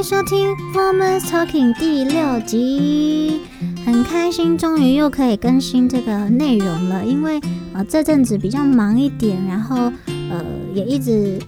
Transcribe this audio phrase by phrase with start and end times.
[0.00, 3.42] 迎收听《Woman's Talking》第六集，
[3.84, 7.04] 很开心，终于又可以更新这个内容了。
[7.04, 7.38] 因为
[7.74, 9.92] 呃这阵子比较忙一点，然后
[10.30, 10.42] 呃
[10.72, 11.38] 也一直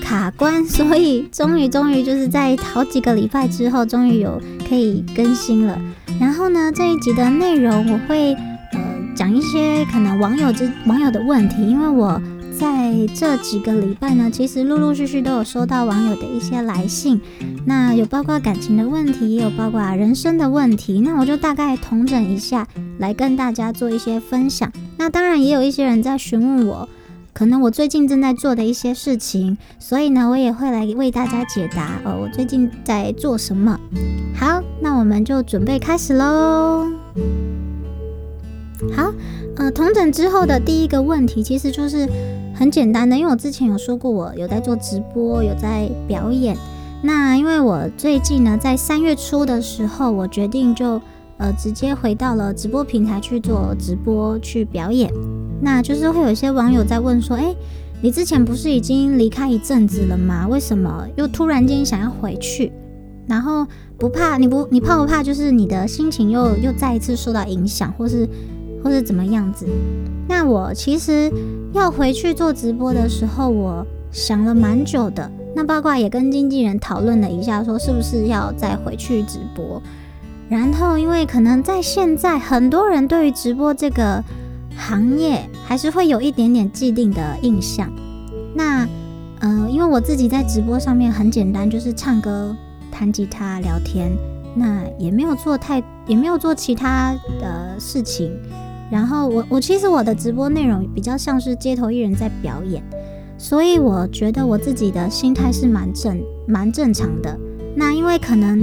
[0.00, 5.76] 卡关，所以终于终于就是在好几个礼拜之后，终于有可以更新了。
[6.20, 8.32] 然后呢，这一集的内容我会
[8.74, 8.80] 呃
[9.16, 12.22] 讲一些可能网友之网友的问题，因为我。
[12.58, 17.20] 在这几个礼拜呢，其实陆陆续续都有收到网友的一些来信，
[17.64, 22.66] 那有包括感情的问题，也有包括人生的问题，那我就大概统整一下，
[22.98, 24.72] 来跟大家做一些分享。
[24.96, 26.88] 那当然也有一些人在询问我，
[27.32, 31.92] 可能我最近正在做的一些事情，所以呢，我也会来为大家解答。
[32.04, 33.78] 呃，我最近在做什么？
[34.34, 36.90] 好，那我们就准备开始喽。
[38.96, 39.12] 好，
[39.56, 42.08] 呃，同整之后的第一个问题，其实就是。
[42.58, 46.56] 很简单的，因为我之前有说过，我有在做直播，有在表演。
[47.00, 51.00] 那因为我最近呢，在三月初的时候，我决定就
[51.36, 55.08] 呃直接回到了直播平台去做直播去表演。
[55.62, 57.54] 那就是会有一些网友在问说，哎，
[58.02, 60.48] 你之前不是已经离开一阵子了吗？
[60.48, 62.72] 为什么又突然间想要回去？
[63.28, 63.64] 然后
[63.96, 65.22] 不怕你不你怕不怕？
[65.22, 68.28] 就是你的心情又又再一次受到影响，或是
[68.82, 69.66] 或是怎么样子？
[70.28, 71.30] 那我其实
[71.72, 75.30] 要回去做直播的时候，我想了蛮久的。
[75.56, 79.82] 那八卦也跟经纪人讨论了一下，说是不是要再回去直播。
[80.48, 84.22] 然后，因为可能在现在很多人对于直播这个
[84.76, 87.90] 行业还是会有一点点既定的印象。
[88.54, 88.86] 那，
[89.40, 92.56] 呃，因为我自己在直播上面很简单，就是唱歌、
[92.90, 94.10] 弹吉他、聊天，
[94.54, 98.30] 那也没有做太，也没有做其他的事情。
[98.90, 102.82] 然后我我其实我的直播内容比较像是街头艺人在表演，
[103.36, 107.38] 所以我觉得我自己的心态是蛮正蛮正常的。
[107.76, 108.58] 那因为可能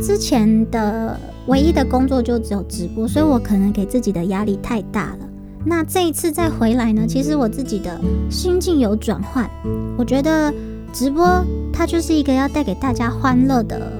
[0.00, 1.16] 之前的
[1.46, 5.28] 唯一的工作就只有直播，所以我可能给自己的压力太大了。
[5.64, 9.48] 那这一次再回来呢，其实我自己的心境有转换。
[9.96, 10.52] 我觉得
[10.92, 13.92] 直播它就是一个要带给大家欢乐的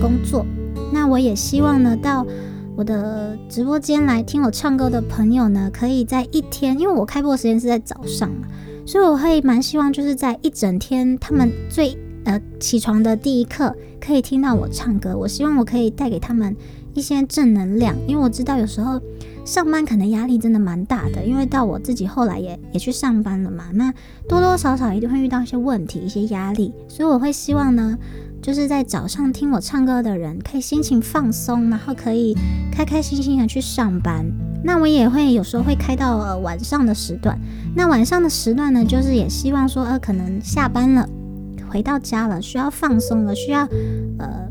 [0.00, 0.46] 工作。
[0.90, 2.26] 那我也希望呢到。
[2.80, 8.48] 我的直播间来听我唱歌的朋友呢，可以在一天，因为我开播时间是在早上嘛，
[8.86, 15.14] 所以我会蛮希望就是在一整天，他们最呃起床的第一刻可以听到我唱歌。
[15.14, 16.56] 我希望我可以带给他们
[16.94, 18.98] 一些正能量，因为我知道有时候
[19.44, 23.92] 上班可能压力真的蛮大的，因为到我自己后来也也去上班了嘛，那
[24.26, 27.98] 多多少少一定会遇到一些问题、一些压力，所以我会希望呢。
[28.42, 32.36] 就是在早上听我唱歌的人，可以心情放松，然后可以
[32.72, 34.24] 开开心心的去上班。
[34.62, 37.38] 那我也会有时候会开到呃晚上的时段。
[37.74, 41.08] 那晚上的时段呢，就是也希望说，呃，可能下班了，
[41.68, 43.66] 回到家了，需要放松了，需要
[44.18, 44.48] 呃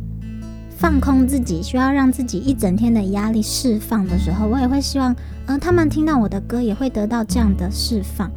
[0.69, 8.31] 放空自己，需要让自己一整天的压力释放的时候，我也会希望，呃，他们听到我的歌也会得到这样的释放，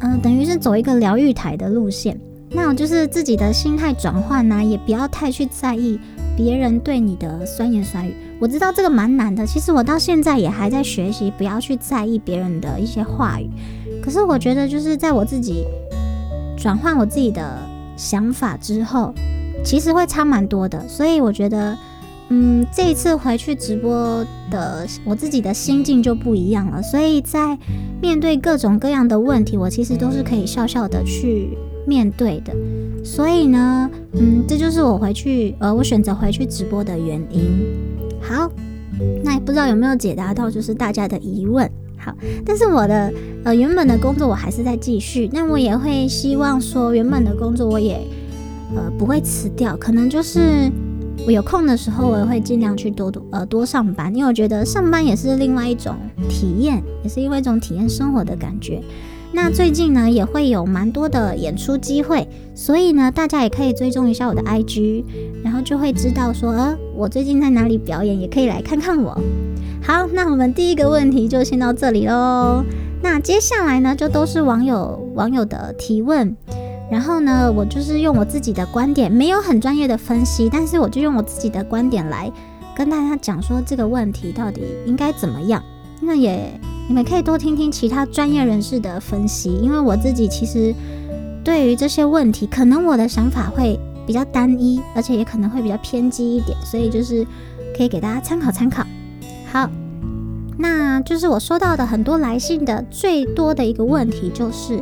[0.00, 2.18] 嗯，等于是走一个疗愈台的路线。
[2.54, 5.98] 那我就是自己的心态转换呐，也不要太去在意
[6.36, 8.14] 别人对你的酸言酸语。
[8.38, 13.50] 我知道这个蛮难的，其实我到现在也还在学习，不要去在意别人的一些话语。
[14.02, 15.64] 可是我觉得，就是在我自己
[16.56, 17.58] 转换我自己的
[17.96, 19.12] 想法之后，
[19.64, 20.86] 其实会差蛮多的。
[20.88, 21.76] 所以我觉得，
[22.28, 26.82] 嗯，这一次回去直播的我自己的心境就不一样了。
[26.82, 27.58] 所以在
[28.00, 31.56] 面对各种各样的问题，我其实都是可以笑笑的去。
[31.86, 32.54] 面对的，
[33.04, 37.42] 所以呢，嗯，这就是我回去，呃，我选择回去直播的原因。
[38.20, 38.50] 好，
[39.22, 41.70] 那也不知道有没有解答到，就是大家的疑问。
[41.98, 42.14] 好，
[42.44, 43.12] 但是我的
[43.44, 48.00] 呃原本的工作我还是在继续，那我也会希望说原本的工作我也
[48.74, 50.70] 呃不会辞掉，可能就是
[51.26, 55.94] 我有空的时候，我也会尽量去多多呃多上班，因为我觉得上班也是另外一种
[56.28, 58.82] 体验，也是因为一种体验生活的感觉。
[59.36, 65.04] 那最近呢也会有蛮多的演出机会，所以呢大家也可以追踪一下我的 IG，
[65.42, 69.20] 然后就会知道说，呃，我最近在哪里表演，也可以来看看我。
[69.82, 72.64] 好，那我们第一个问题就先到这里喽。
[73.02, 76.34] 那接下来呢就都是网友网友的提问，
[76.88, 82.32] 然后呢我就是用我自己的观点，没有很专业的分析，但是我就用我自己的观点来
[82.76, 85.60] 跟大家讲说这个问题到底应该怎么样。
[86.04, 86.60] 那也。
[86.86, 90.74] 你们可以多听听其他专业人士的分析，因为我自己其实
[91.42, 97.26] 对于这些问题，可能我的想法会比较单一，而且也可能会比较偏激一点，所以就是
[97.74, 98.84] 可以给大家参考参考。
[99.50, 99.70] 好，
[100.58, 104.78] 那就是我收到的很多来信的最多的一个问题，就是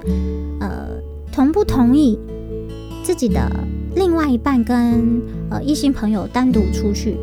[0.59, 0.89] 呃，
[1.31, 2.19] 同不同意
[3.05, 3.49] 自己的
[3.95, 7.17] 另外一半跟呃异性朋友单独出去，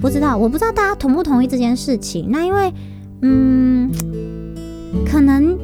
[0.00, 2.26] 不知道，我不知道大家同不同意这件事情。
[2.28, 2.72] 那因为，
[3.26, 3.90] 嗯，
[5.10, 5.58] 可能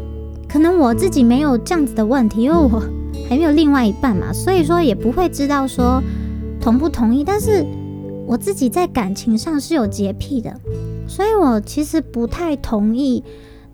[0.49, 2.83] 可能我自己没有这样子的问题，因为我
[3.29, 6.03] 还没有另外一半嘛， 所以说也不会知道说
[6.59, 7.23] 同不同意。
[7.23, 7.62] 但是
[8.27, 10.59] 我自己在感情上是有洁癖的，
[11.07, 13.23] 所以我其实不太同意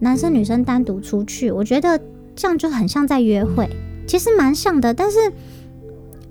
[0.01, 1.53] 男生女生单独出去。
[1.53, 2.01] 我觉得
[2.35, 3.71] 这样就很像在约会，
[4.07, 5.33] 其实蛮像的，但是。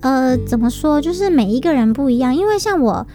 [0.02, 1.02] 呃，怎么说？
[1.02, 3.08] 就是每一个人不一样，因为像我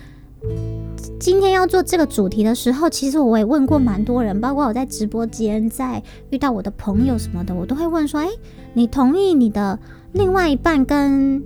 [1.20, 8.26] 今天要做这个主题的时候，其实我也问过蛮多人，包括我在直播间，在遇到我的朋友什么的，我都会问说：“哎，
[8.72, 9.78] 你同意你的
[10.12, 11.42] 另外一半跟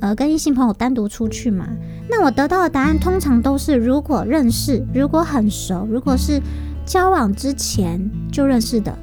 [0.00, 1.68] 呃跟异性朋友单独出去吗？”
[2.08, 6.40] 那我得到的答案通常都是：如果认识，如果很熟，如果是
[6.86, 8.96] 交往之前就认识的，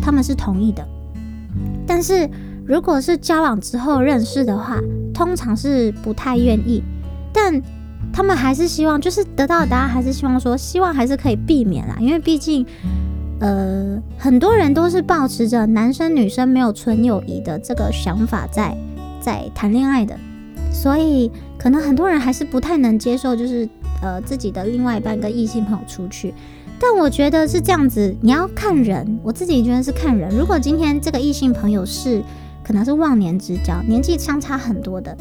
[0.00, 0.86] 他们是同意的。
[1.84, 2.30] 但是
[2.64, 4.78] 如果是交往之后认识的话，
[5.12, 6.80] 通常是不太愿意，
[7.32, 7.60] 但
[8.12, 11.96] 他们还是希望，就是得到的答案还是希望说，希望还是可以避免啦。
[12.00, 12.66] 因为毕竟，
[13.40, 18.76] 呃，很多人都是保持着男生女生没有纯友谊的这个想法在
[19.20, 20.18] 在谈恋爱的，
[20.72, 23.68] 所以可能很多人还是不太能接受，就是
[24.02, 26.34] 呃自己的另外一半跟异性朋友出去。
[26.80, 30.36] 但我觉得是这样子，你要看人，我自己觉得是看人。
[30.36, 32.22] 如果今天这个异性朋友是。
[32.60, 35.16] 可能是忘年之交，年纪相差很多的，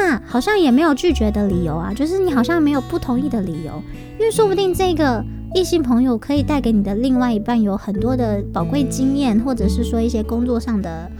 [0.00, 3.82] 那好像也没有拒绝的理由啊，就是你好像没有不同意的理由，
[4.16, 5.24] 因为说不定这个
[5.56, 11.10] 异性朋友可以带给你的另外一半有很多的宝贵经验，或者是说一些工作上的、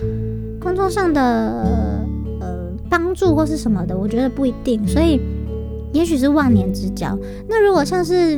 [0.60, 1.20] 工作上的
[2.40, 5.20] 呃帮助或是什么的，我觉得不一定，所以
[5.92, 7.19] 也许是忘年之交。
[7.48, 8.36] 那如果像是，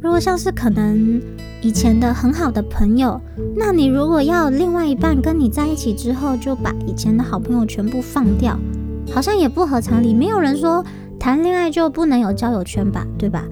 [0.00, 1.20] 如果像是可能。
[1.60, 3.20] 以前的很好的朋友，
[3.56, 8.56] 那你如果要另外一半跟你在一起之后，就把以前的好朋友全部放掉，
[9.12, 10.14] 好像也不合常理。
[10.14, 10.84] 没有人说
[11.18, 13.44] 谈恋爱就不能有交友圈吧，对吧？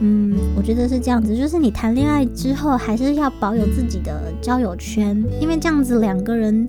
[0.00, 6.68] 嗯，我觉得是这样子，就是你谈恋爱之后还是要保有自己的交友圈，因为这样子两个人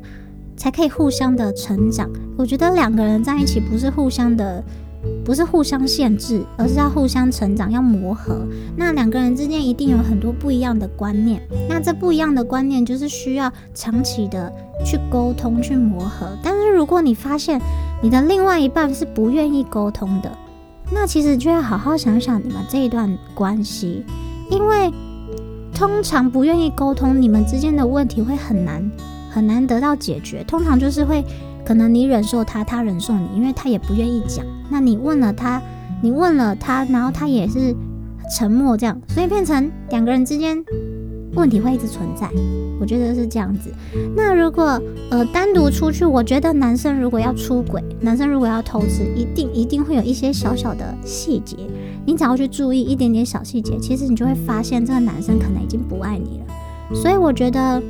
[0.58, 2.10] 才可以互相的成长。
[2.38, 4.64] 我觉得两个人在一起不是互相的。
[5.24, 8.46] 不是互相限制，而是要互相成长，要磨合。
[8.76, 14.52] 那两个人之间一定有很多不一样的观念，那这不一样的观念就是需要长期的
[14.86, 16.28] 去沟通、去磨合。
[16.44, 17.62] 但是如果你发现
[18.02, 20.32] 你的另外一半是不愿意沟通的，
[20.92, 24.04] 那其实就要好好想想你们这一段关系，
[24.50, 24.92] 因为
[25.74, 28.92] 通常不愿意沟通，你们之间的问题会很难
[29.30, 30.44] 很难得到解决。
[30.44, 31.24] 通常就是会。
[31.66, 34.44] 可能你忍受他，他忍受你，因为他也不愿意讲。
[34.72, 35.62] 那你问了他，
[36.02, 37.76] 你问了他，然后他也是
[38.36, 40.58] 沉默，这样，所以变成两个人之间
[41.36, 42.30] 问题会一直存在。
[42.80, 43.72] 我觉得是这样子。
[44.16, 51.58] 那如果呃单独出去，我觉得男生如果要出轨，男生如果要偷吃，一定一定会有一些小小的细节，
[52.06, 56.96] 你只要去注意一点点小细节，其实你就会发现这个男生可能已经不爱你了。
[56.96, 57.82] 所以我觉得，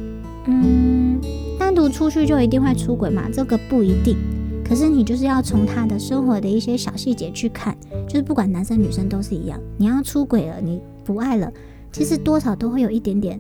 [0.46, 1.20] 嗯。
[1.60, 3.26] 单独出去就一定会出轨嘛？
[3.32, 4.16] 这个不一定。
[4.66, 7.78] 可是你就是要从他的生活的一些小细节去看，
[8.08, 9.60] 就是不管男生女生都是一样。
[9.78, 11.52] 你要出轨了，你不爱了，
[11.92, 13.40] 其实多少都会有一点点、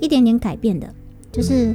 [0.00, 0.92] 一点点改变的。
[1.32, 1.74] 就是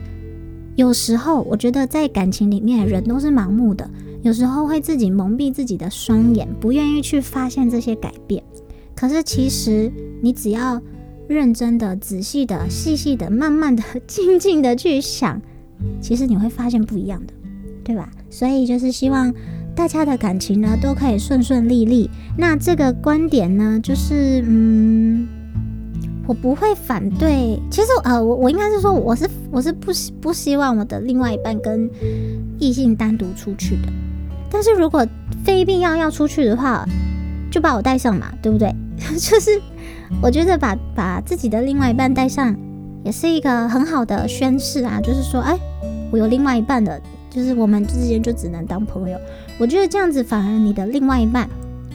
[0.76, 3.90] 有时候我觉得在感情里面，人都是盲目的，
[4.22, 8.44] 有时候会自己蒙蔽自己的双眼，不愿意去发现这些改变。
[8.96, 9.92] 可是其实
[10.22, 10.82] 你只要
[11.28, 15.42] 认真的、仔细的、细细的、慢慢的、 静静的去想。
[16.00, 17.34] 其实你会发现不一样的，
[17.84, 18.10] 对吧？
[18.30, 19.34] 所以就是希望
[19.76, 22.10] 大家的感情呢都可以顺顺利利。
[22.38, 25.28] 那这个观点呢，就是嗯，
[26.28, 27.60] 我不会反对。
[27.70, 31.90] 其实呃，我我应该是说，我是我是不希不希望我的另外一半跟
[32.60, 33.90] 异性单独出去的。
[34.50, 35.06] 但是如果
[35.44, 36.86] 非必要要出去的话，
[37.52, 38.74] 就把我带上嘛，对不对？
[38.98, 39.62] 就是
[40.22, 42.56] 我觉得把把自己的另外一半带上。
[43.04, 45.56] 也是一个很好的宣誓啊，就是说，哎，
[46.12, 49.16] 我有另外一半的，就是我们之间就只能当朋友。
[49.60, 51.48] 我觉得这样子反而你的另外一半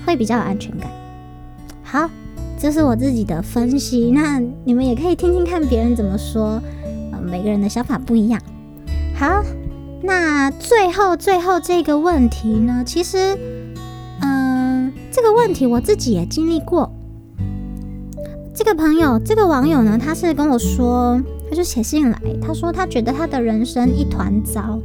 [0.06, 0.88] 会比较有安全感。
[1.82, 2.08] 好，
[2.60, 6.60] 这是我自己的分析，那你们也可以听听看别人怎么说，
[7.10, 8.38] 呃，每个人的想法不一样。
[9.14, 9.42] 好，
[10.02, 13.34] 那最后最后这个问题呢，其实，
[14.20, 16.92] 嗯，这个问题我自己也经历过。
[18.54, 24.78] 这个朋友，这个网友呢，他是跟我说，他就写信来，他说他觉得他的人生一团糟，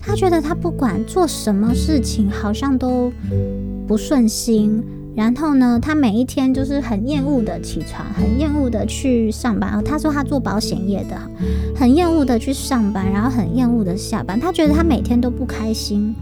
[0.00, 3.12] 他觉得他不管做什么事情好像都
[3.86, 4.82] 不顺心，
[5.20, 9.84] 然后呢，他每一天就是很厌恶的起床，很厌恶的去上班。
[9.84, 11.20] 他说他做保险业的，
[11.76, 14.40] 很厌恶的去上班，然后很厌恶的下班。
[14.40, 16.14] 他觉得他每天都不开心，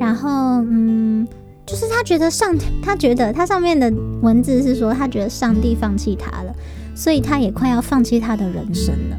[0.00, 0.30] 然后
[0.68, 1.28] 嗯，
[1.64, 3.88] 就是他觉得上，他觉得他上面的
[4.20, 6.52] 文字是说，他觉得上帝放弃他了，
[6.96, 9.16] 所以他也快要放弃他的人生了。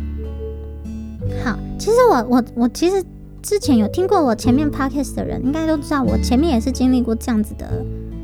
[1.45, 3.01] 好，其实我我我其实
[3.41, 7.81] 之前有听过我前面 podcast 的人，应该都知道我前面也是经历过这样子的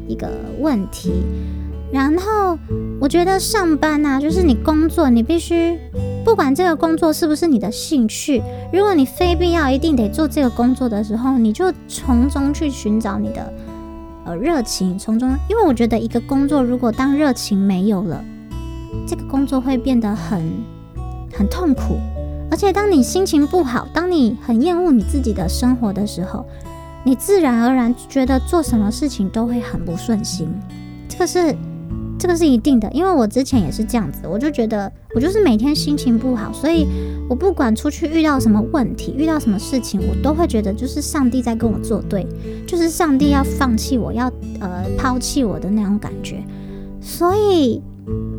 [0.07, 1.11] 一个问题。
[1.91, 2.57] 然后
[2.99, 5.79] 我觉得上班啊，就是你工作，你必须
[6.25, 8.41] 不管这个工作是不是你的兴趣，
[8.73, 13.53] 如果你非必要一定得做这个工作的时候，你就从中去寻找你的
[14.25, 18.21] 呃热情，从中，因为我觉得一个工作如果当热情没有了，
[19.07, 20.41] 这个工作会变得很
[21.31, 21.97] 很痛苦，
[22.49, 26.45] 而且当你心情不好，当你很厌恶你自己的生活的时候，
[27.05, 30.47] 你自然而然觉得做什么事情都会很不顺心，
[31.07, 31.55] 这个是。
[32.17, 36.87] 这个是一定的，因为我之前也是这样子，我就觉得我就是每天心情不好，所以
[37.29, 42.25] 我不管出去遇到什么问题，遇到什么事情，我都会觉得就是上帝在跟我作对，
[42.65, 44.31] 就是上帝要放弃我，要
[44.61, 46.41] 呃抛弃我的那种感觉。
[47.01, 47.81] 所以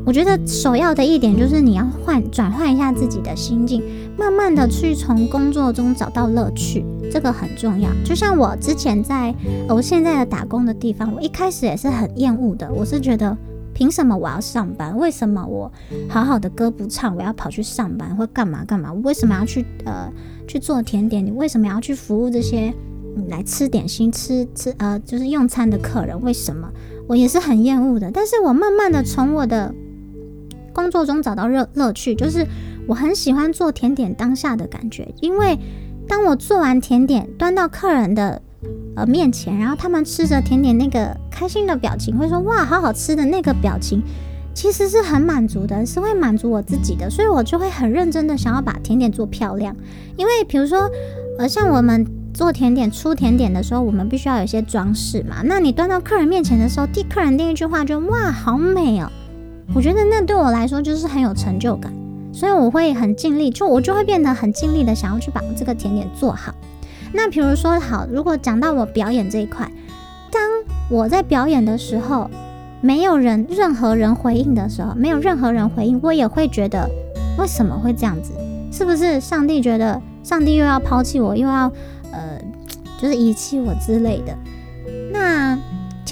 [0.06, 3.82] 我觉得首要的一点就是你要换转换一下自己的心境，
[4.16, 7.90] 慢慢的去从工作中找到乐趣，这个很重要。
[8.04, 9.34] 就像我之前在
[9.68, 13.36] 我现在的打工的地方，我一开始也是很厌恶的，我是觉得。
[13.78, 14.96] 凭什么我要上班？
[14.96, 15.70] 为什么我
[16.08, 18.90] 好好的歌不唱，我要跑去上班或干嘛干嘛？
[18.90, 20.10] 我为什么要去呃
[20.48, 21.22] 去做甜点？
[21.22, 22.72] 你为什么要去服务这些
[23.28, 26.18] 来吃点心、吃吃呃就是用餐的客人？
[26.22, 26.66] 为什么？
[27.06, 28.10] 我也是很厌恶的。
[28.10, 29.74] 但是我慢慢的从我的
[30.72, 32.46] 工作中找到乐乐趣，就是
[32.88, 35.58] 我很喜欢做甜点当下的感觉，因为
[36.08, 38.42] 当我做完甜点端到客人的。
[38.96, 44.02] 呃，面前，然后他们吃着甜点，那个开心的表情，会说哇，好好吃的那个表情，
[44.54, 49.76] 其实是很满足的，是会满足我自己的，所以我就会很认真的想要把甜点做漂亮。
[50.16, 50.90] 因为比如说，
[51.38, 55.42] 呃，像我们做甜点出甜点的时候，我们必须要有一些装饰嘛。
[55.44, 59.12] 那你端到客人面前的时候，第客人第一句话就哇，好美哦。
[59.74, 61.92] 我觉得那对我来说就是很有成就感，
[62.36, 66.54] 所以我会很尽力，就我就会变得很尽力的想要去把这个甜点做好。
[67.14, 69.66] 那比如说，好，如果讲到我表演这一块，
[70.30, 70.42] 当
[70.90, 72.28] 我在表演的时候，
[72.82, 76.86] 没有人、任何人回应的时候，没有任何人回应，我也会觉得
[77.38, 78.32] 为什么会这样子？
[78.70, 81.72] 是不是上帝觉得上帝又要抛弃我，又要
[82.12, 82.38] 呃，
[83.00, 84.36] 就是遗弃我之类的？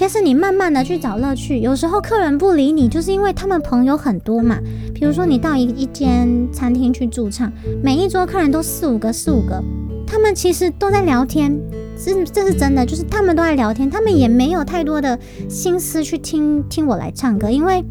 [0.05, 4.59] 但是你慢慢的去找乐趣，有时候客人不理你，就是因为他们朋友很多嘛。
[4.93, 9.59] 比如说你到一一间餐厅去驻唱，每一桌客人都四五个，四五个。
[10.05, 11.59] 他们其实都在聊天，
[11.97, 15.17] 这这是真的，就是他们都在聊天，他们也没有太多的
[15.49, 17.83] 心思去听听我来唱歌，因为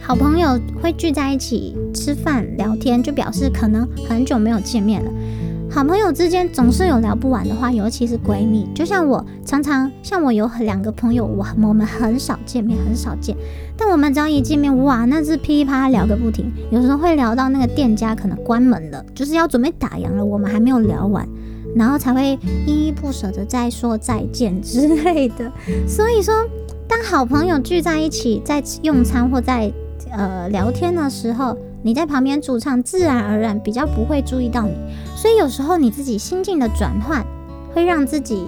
[0.00, 5.10] 好朋友会聚在一起吃饭聊天，就表示可能很久没有见面了。
[5.70, 13.34] 好朋友之间总是有聊不完的话，尤其是闺蜜，就像我常常像我有两个朋友，我我们很少见面，很少见，
[13.78, 21.26] 但我们只要一见面，哇，那是噼里啪啦聊个不停，有时候会聊到那个店家可能关门了，就是要准备打烊了，我们还没有聊完，
[21.74, 25.50] 然后才会依依不舍的再说再见之类的。
[25.86, 26.34] 所以说，
[26.86, 29.72] 当好朋友聚在一起在用餐或在
[30.10, 34.74] 呃聊天的时候，你在旁边驻唱，自然而然比较不会注意到你，
[35.16, 37.24] 所以有时候你自己心境的转换，
[37.72, 38.46] 会让自己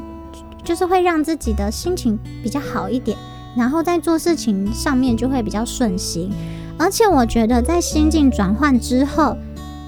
[0.64, 3.16] 就是会让自己的心情比较好一点，
[3.56, 6.30] 然后在做事情上面就会比较顺心。
[6.78, 9.36] 而且我觉得在心境转换之后，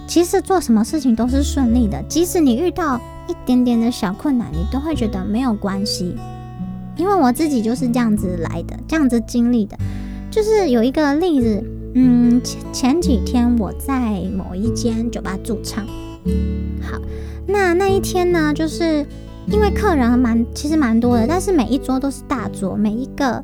[0.06, 6.14] 其实做什么事情都是顺利的，即使你遇到一点点的小困难，你都会觉得没有关系。
[6.96, 9.78] 因为我自己就是这样子来的，这样子经历的，
[10.30, 11.64] 就是有一个例子。
[11.94, 15.86] 嗯，前前几天我在某一间酒吧驻唱。
[16.82, 16.98] 好，
[17.46, 19.06] 那那一天呢，就是
[19.48, 23.42] 因为客人蛮其实蛮多的，但是每一桌都是大桌，每一个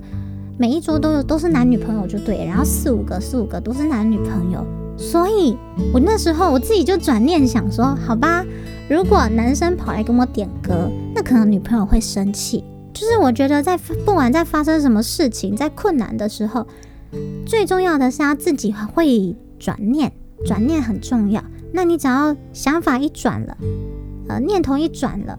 [0.57, 4.65] 每一桌都有都是男女朋友就对，然后四五个四五个都是男女朋友，
[4.97, 5.57] 所以
[5.93, 8.45] 我那时候我自己就转念想说，好吧，
[8.89, 12.65] 如果男生跑来跟我点歌，那可能女朋友会生气。
[12.93, 16.67] 就是我觉得在不管在发生什么事情，在困难的时候。
[17.47, 20.13] 最重要的是他自己会转念，
[20.45, 21.43] 转念很重要。
[21.73, 23.57] 那你只要想法一转了，
[24.29, 25.39] 呃，念头一转了，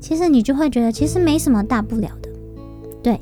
[0.00, 2.30] 其实你就会觉得其实没什么大不了的。
[3.02, 3.20] 对，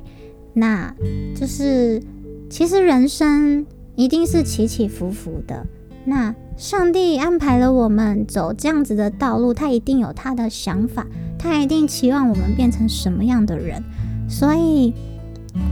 [0.53, 0.95] 那
[1.35, 2.03] 就是
[2.49, 5.67] 其实人生一定是起起伏伏的。
[6.05, 11.07] 那上帝安排了我们走这样子的道路，他一定有他的想法，
[11.39, 13.83] 他一定期望我们变成什么样的人。
[14.29, 14.95] 所以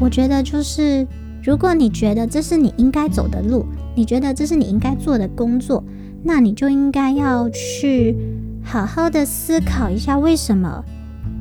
[0.01, 1.07] 我觉得就是。
[1.47, 5.85] 如果你觉得这是你应该走的路，你觉得这是你应该做的工作，
[6.23, 8.17] 那你就应该要去
[8.65, 10.83] 好好的思考一下，为什么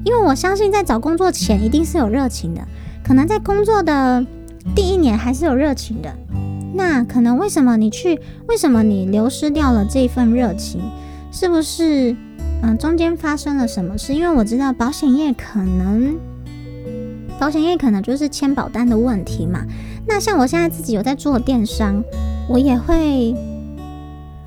[0.05, 2.61] 因为我相信在找工作前一定是有热情的，
[3.03, 4.23] 可能在工作的
[4.75, 6.13] 第一年还是有热情的。
[6.75, 8.19] 那可能为什么你去？
[8.47, 10.81] 为什么你流失掉了这份热情？
[11.31, 12.15] 是不是
[12.61, 14.13] 嗯中间发生了什么事？
[14.13, 16.15] 因为我知道保险业可能，
[17.39, 19.65] 保险业可能就是签保单的问题嘛。
[20.07, 22.03] 那像我现在自己有在做电商，
[22.49, 23.35] 我也会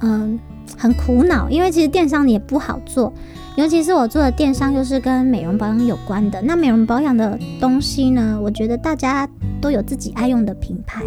[0.01, 0.39] 嗯
[0.77, 3.13] 很苦恼，因为其实电商也不好做。
[3.57, 9.27] 尤其是我做的电商又是跟美容保养有关的，那美容保养的东西呢，我觉得大家
[9.63, 11.03] 都有自己爱用的品牌。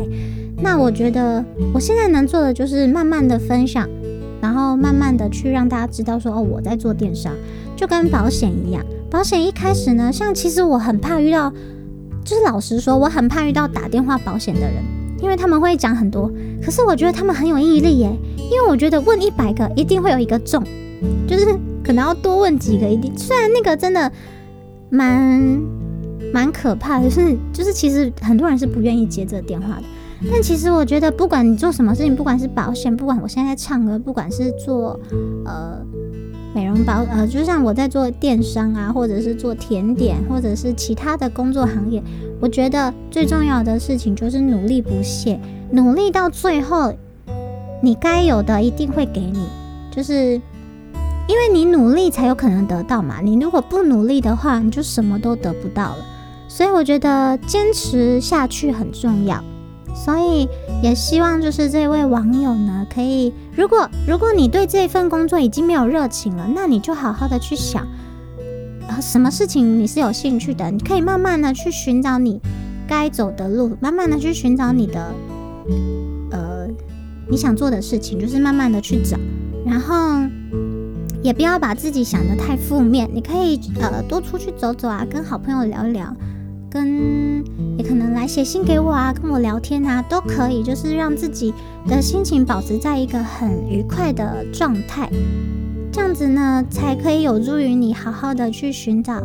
[0.57, 3.87] 那我觉得我现在能做的就是慢慢的分享，
[4.41, 7.33] 然后慢慢的去让大家知道说哦，我在做电商，
[7.75, 8.83] 就跟保险一样。
[9.11, 11.51] 保险一开始呢，像其实我很怕遇到，
[12.25, 14.83] 就是老实说，我很怕遇到打电话保险的人，
[15.21, 16.31] 因为他们会讲很多，
[16.63, 18.09] 可是我觉得他们很有毅力耶，
[18.51, 20.63] 因为我觉得问一百个一定会有一个中，
[21.27, 21.57] 就是。
[21.81, 24.11] 可能要多问几个一定，虽然那个真的
[24.91, 25.41] 蛮
[26.31, 29.83] 蛮可怕的，是就是其实很多人是不愿意接这个电话的。
[30.29, 34.99] 但其实我觉得，不管你做什么事情，不管是保险，不管我现在唱歌，不管是做
[35.45, 35.83] 呃
[36.53, 42.01] 美容保呃，就像我在做电商啊，或者是做甜点，或者是其他的工作行业，
[42.39, 45.39] 我觉得最重要的事情就是努力不懈，
[45.71, 46.93] 努力到最后，
[47.81, 49.45] 你该有的一定会给你，
[49.91, 50.41] 就是。
[51.29, 55.97] 因为你努力才有可能得到嘛，你如果不努力的话，你就什么都得不到了。
[56.47, 59.39] 所以我觉得坚持下去很重要。
[59.95, 60.47] 所以
[60.81, 67.85] 也希望就是这位网友呢，可以如果如果你对这份工作已经没有热情了，那你就好好的去想，
[68.87, 72.39] 啊，什么事情你是有兴趣的，你可以慢慢的去寻找你
[72.87, 75.13] 该走的路，慢慢的去寻找你的
[76.31, 76.67] 呃
[77.29, 79.17] 你想做的事情，就是慢慢的去找，
[79.65, 80.19] 然后。
[81.21, 86.15] 也不要把自己想的太负面，你可以呃多出去走走啊，跟好朋友聊一聊，
[86.69, 87.43] 跟
[87.77, 91.53] 也可能来写信给我啊，跟我聊天啊，都可以，就是让自己
[91.87, 95.09] 的心情保持在一个很愉快的状态，
[95.91, 99.21] 这样子呢才可以有助于你好好的去寻找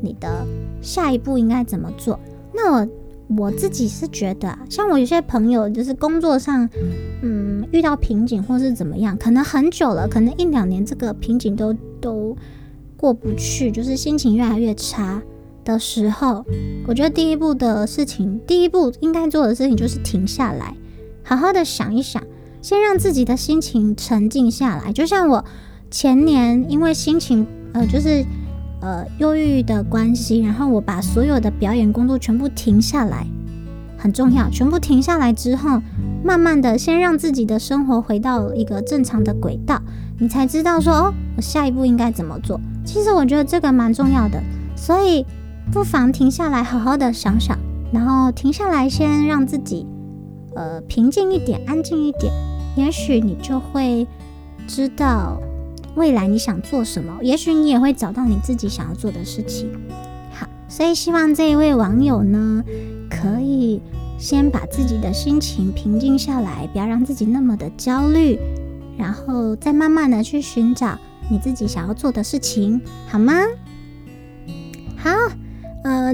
[0.00, 0.46] 你的
[0.80, 2.18] 下一步应该怎么做。
[2.54, 2.88] 那我。
[3.36, 6.70] 我自己是觉得，像我有些朋友，就是工作上，
[7.22, 12.36] 嗯，遇到瓶颈或是怎么样，可能很久了，可能一两年这个瓶颈都都
[12.96, 15.20] 过不去，就是心情越来越差
[15.66, 16.42] 的时候，
[16.86, 20.74] 我觉得第一步的事情，第一步应该做的事情就是停下来，
[21.22, 22.22] 好好的想一想，
[22.62, 24.90] 先让自己的心情沉静下来。
[24.90, 25.44] 就像我
[25.90, 28.24] 前年因为心情，呃，就是。
[28.82, 33.26] 呃，忧郁的关系，然后我把所有的表演工作全部停下来，
[33.96, 34.48] 很重要。
[34.50, 35.80] 全部停下来之后，
[36.22, 39.80] 慢慢的先让自己的生活回到一个正常的轨道，
[40.20, 42.60] 你才知道说哦，我下一步应该怎么做。
[42.84, 44.40] 其实我觉得这个蛮重要的，
[44.76, 45.24] 所以
[45.72, 47.58] 不妨停下来，好好的想想，
[47.92, 49.86] 然后停下来先让自己
[50.54, 52.32] 呃平静一点，安静一点，
[52.76, 54.06] 也许你就会
[54.66, 55.40] 知道。
[55.96, 57.16] 未来你想做什么？
[57.22, 59.66] 也许你也会找到你自己想要做的事情。
[60.30, 62.62] 好，所以希望这一位网友呢，
[63.08, 63.80] 可以
[64.18, 68.38] 先把自己的心情平静下来，不要让自己那么的焦虑，
[68.98, 70.98] 然后再慢慢的去寻找
[71.30, 73.32] 你自己想要做的事情，好吗？
[74.98, 75.10] 好，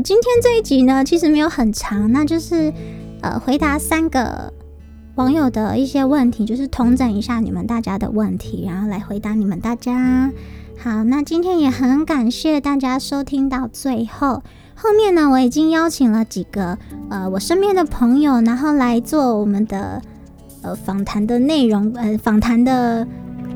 [0.00, 2.72] 今天这一集呢，其实没有很长，那就是
[3.20, 4.52] 呃，回答三个。
[5.16, 10.33] 网友的一些问题，就是统整一下你们大家的问题，然后来回答你们大家。
[10.78, 14.42] 好，那今天也很感谢大家收听到最后。
[14.74, 16.78] 后面呢，我已经邀请了几个
[17.11, 20.00] 呃我身边的朋友，然后来做我们的
[20.62, 23.07] 呃访谈的内容，呃访谈的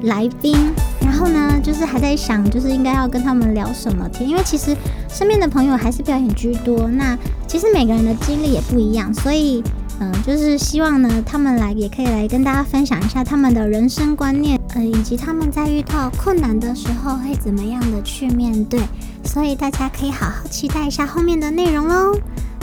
[0.07, 0.73] 来宾。
[1.01, 4.77] 然后呢，就是还在想，就是应该要跟他们聊什么天，因为其实
[5.09, 6.89] 身边的朋友还是表演居多。
[6.89, 7.17] 那
[7.47, 9.63] 其实每个人的经历也不一样，所以。
[9.99, 18.79] 嗯，就是希望呢，他们来也可以来跟大家分享一下他们的人生观念，呃，以及他们在遇到困难的时候会怎么样的去面对。
[19.25, 22.15] 所以大家可以好好期待一下后面的内容喽。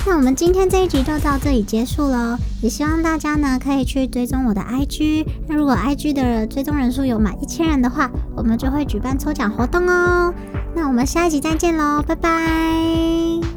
[0.06, 5.26] 那我们今天这一集就到这里结束喽，也希望大家呢可以去追踪我的 IG。
[5.48, 10.34] 那如果 IG 的追踪人数有满一千人的话，我们就会举办抽奖活动哦。
[10.76, 13.53] 那我们下一集再见喽，拜拜。